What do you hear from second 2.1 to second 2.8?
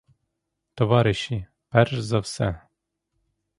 все!